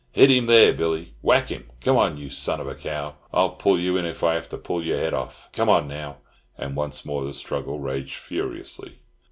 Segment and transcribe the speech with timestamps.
[0.13, 1.13] "Hit him there, Billy!
[1.21, 1.69] Whack him!
[1.81, 3.17] Come on, you son of a cow!
[3.31, 5.47] I'll pull you in if I have to pull your head off.
[5.53, 6.17] Come on, now!"
[6.57, 8.95] And once more the struggle raged furiously.